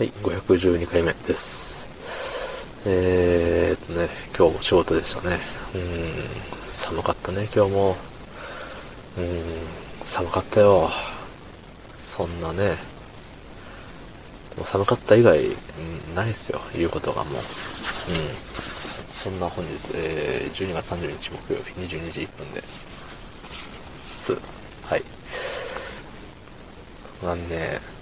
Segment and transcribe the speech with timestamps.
[0.00, 1.86] はい、512回目です。
[2.86, 5.36] えーっとね、今日も仕事でしたね。
[5.74, 5.82] うん、
[6.70, 7.90] 寒かったね、今日も。
[9.18, 9.42] うーん、
[10.06, 10.88] 寒かったよ。
[12.00, 12.78] そんなね、
[14.56, 15.50] もう寒かった以外、う
[16.12, 17.34] んないっすよ、言うことがもう。
[17.34, 17.42] うん。
[19.12, 22.62] そんな本日、えー、12月30日木曜日22時1分で、
[24.16, 24.32] す。
[24.82, 25.02] はい。
[27.22, 27.99] まあね、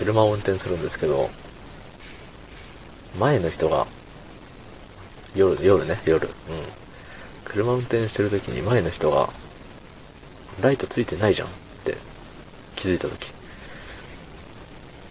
[0.00, 1.28] 車を運転するんですけど、
[3.18, 3.86] 前の人が、
[5.34, 6.32] 夜、夜ね、夜、うん。
[7.44, 9.28] 車運転してる時に前の人が、
[10.62, 11.50] ライトついてないじゃんっ
[11.84, 11.98] て
[12.76, 13.30] 気づいた時。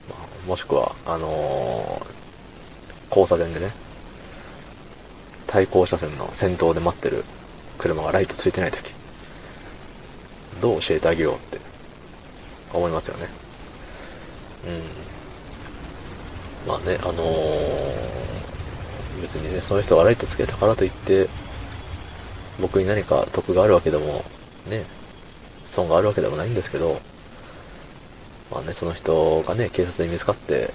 [0.09, 2.19] まあ、もしくは、あのー
[3.11, 3.71] 交差点でね、
[5.47, 7.23] 対向車線の先頭で待ってる
[7.79, 8.93] 車がライトついてない時、
[10.61, 11.59] どう教えてあげようって
[12.71, 13.48] 思いますよね。
[14.65, 14.81] うん。
[16.67, 18.19] まあね、あのー
[19.21, 21.27] 別にね、その人がライトつけたからといって、
[22.61, 24.23] 僕に何か得があるわけでも、
[24.69, 24.85] ね、
[25.65, 27.01] 損があるわけでもないんですけど、
[28.49, 30.73] まあね、その人がね、警察に見つかって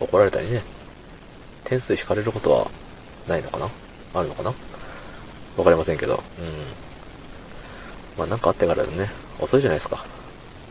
[0.00, 0.62] 怒られたりね、
[1.64, 2.70] 点数引かれることは
[3.28, 3.68] ないのかな？
[4.14, 4.54] あるのかな？
[5.58, 6.20] わかりませんけど、うん。
[8.16, 9.10] まあなんかあってからでね、
[9.40, 10.06] 遅いじゃないですか。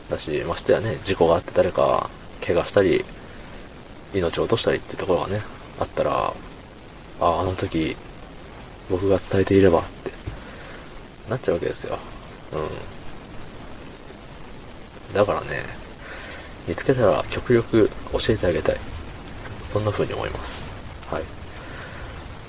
[0.10, 2.10] だし、ましてやね、事故があって誰か
[2.46, 3.06] 怪我したり、
[4.14, 5.42] 命を落としたりってところがね、
[5.80, 6.34] あったら、
[7.22, 7.96] あ、あの時、
[8.90, 10.12] 僕が伝えていればって、
[11.30, 11.98] なっちゃうわけですよ。
[12.52, 12.58] う
[15.14, 15.16] ん。
[15.16, 15.64] だからね、
[16.68, 18.78] 見つけたら極力教えてあげたい。
[19.64, 20.70] そんな風に思います。
[21.10, 21.24] はい。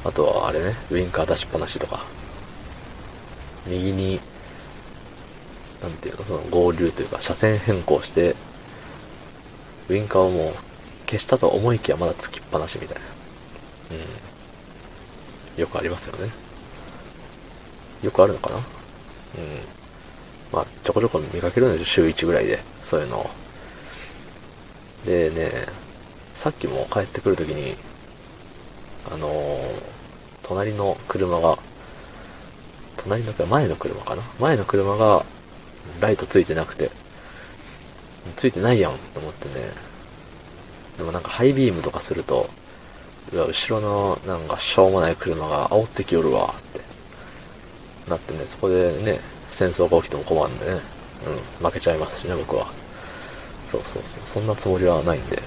[0.04, 2.04] あとはあれね、ウインカー出しっぱなしとか、
[3.66, 4.20] 右に、
[5.82, 8.34] なんていうの、その合流というか車線変更して、
[9.88, 10.54] ウインカーをもう
[11.06, 13.02] 消したと思いきやまだつきっぱなしみたいな。
[15.56, 15.60] うん。
[15.60, 16.32] よくありますよね。
[18.02, 18.56] よくあるのかな？
[18.56, 18.62] うん。
[20.52, 22.60] まあ、ちょこちょこ見かけるんですよ、週1ぐらいで。
[22.82, 23.30] そういうのを。
[25.04, 25.50] でね、
[26.34, 27.76] さっきも帰ってくるときに、
[29.12, 29.94] あのー
[30.46, 31.58] 隣の車が、
[32.98, 34.22] 隣の前の車かな？
[34.38, 35.24] 前の車が、
[36.00, 36.90] ライトついてなくて、
[38.36, 39.54] ついてないやんと思ってね。
[40.98, 42.48] でもなんかハイビームとかすると、
[43.32, 46.80] うわ、後ろのなんかしょうもない車が煽ってきよるわって、
[48.10, 50.80] なってね、そこでね、戦争が起きても困るんでね、
[51.60, 52.66] うん、負けちゃいますしね、僕は。
[53.66, 55.42] そうそうそう、そんなつもりはないんで、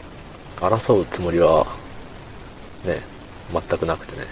[0.57, 1.65] 争うつもりは、
[2.83, 3.01] ね、
[3.53, 4.25] 全くなくてね、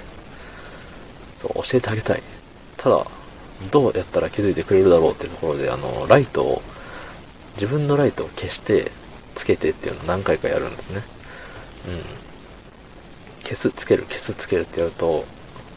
[1.37, 2.23] そう、教えてあげたい。
[2.77, 3.05] ただ、
[3.71, 6.61] どうやったら気づいてくれるだろうっていうところで、あの、ライトを、
[7.55, 8.91] 自分のライトを消して、
[9.33, 11.01] つけてっていうのを何回かやるんですね。
[11.87, 13.43] うん。
[13.43, 15.25] 消す、つける、消す、つけるってやると、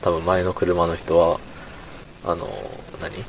[0.00, 1.41] 多分前の車の人は、
[2.25, 2.49] あの、
[3.00, 3.25] 何？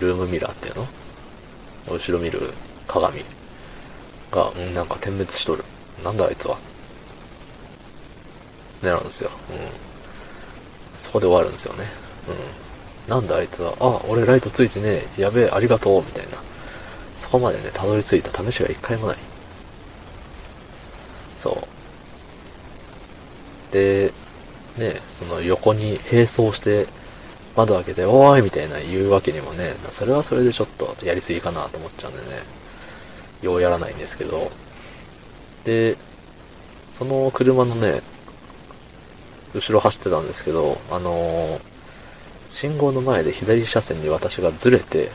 [0.00, 0.86] ルームミラーっていうの？
[1.90, 2.52] 後ろ見る
[2.86, 3.24] 鏡
[4.30, 5.64] が、うん、なんか点滅しとる。
[6.04, 6.56] なんだあいつは。
[8.82, 9.30] ねなんですよ。
[9.50, 9.56] うん。
[10.98, 11.84] そこで終わるんですよね。
[13.06, 13.10] うん。
[13.10, 16.38] なんだあいつは、あ、俺ライトついてねえ、やべえ、ありがとう、みたいな。
[17.20, 19.16] そこまでね、たどり着いた試しが一回もない。
[21.38, 21.68] そ
[23.70, 23.72] う。
[23.72, 24.12] で、
[24.76, 26.88] ね、その横に並走して、
[27.56, 32.26] 窓開けて、おーいみたいな言うわけにもね、それはそれでちょっとやりすぎかなと思っちゃうんでね、
[33.42, 34.50] ようやらないんですけど、
[35.64, 35.96] で、
[36.90, 38.00] その車のね、
[39.54, 41.70] 後ろ走ってたんですけど、あのー
[42.50, 45.10] 信号の前で左車線に私がずれて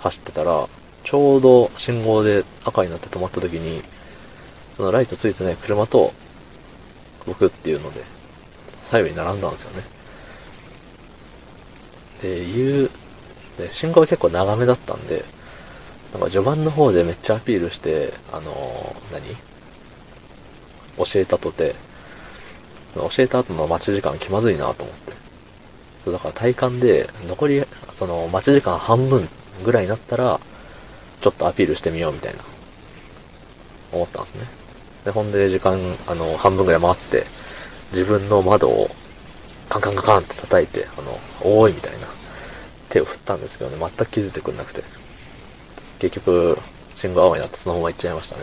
[0.00, 0.68] 走ってたら、
[1.04, 3.82] ちょうど信号で赤になって止まった時に、
[4.76, 6.12] そのライトついてない車と
[7.26, 8.02] 僕っていうので、
[8.82, 9.82] 左右に並んだんですよね。
[12.22, 12.90] で、いう、
[13.58, 15.24] で、信号は結構長めだったんで、
[16.12, 19.36] なんか序盤の方でめっちゃアピールして、あのー何？
[20.98, 21.74] 教えたとて、
[22.94, 25.12] 教えた後の待ち時間気まずいなと思って。
[26.04, 29.28] そう、だから体感で、残り、その、待ち時間半分
[29.62, 30.40] ぐらいになったら、
[31.20, 32.40] ちょっとアピールしてみようみたいな、
[33.92, 34.46] 思ったんですね。
[35.04, 37.24] で、ほんで、時間、あの、半分ぐらい回って、
[37.92, 38.90] 自分の窓を、
[39.68, 41.98] カンカンカンカンって叩いて、あの、おーいみたいな、
[42.88, 44.82] 手を振ったんですけどね、全く気づいてくれなくて。
[46.00, 46.58] 結局、
[46.96, 48.42] 信号青になってそのまま行っちゃいましたね。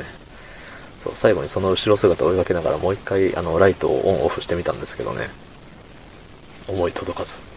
[1.04, 5.30] そう、最後にその後ろ姿を追いかけながらもう一回、あの、ライトをオンオフしてみたんですけどね、
[6.68, 7.57] 思い届かず。